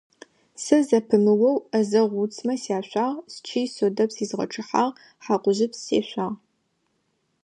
Сэ 0.63 0.77
зэпымыоу 0.87 1.57
ӏэзэгъу 1.69 2.21
уцмэ 2.25 2.55
сяшъуагъ, 2.63 3.19
счый 3.33 3.67
содэпс 3.75 4.17
изгъэчъыхьагъ, 4.23 4.97
хьакъужъыпс 5.23 5.79
сешъуагъ. 5.85 6.37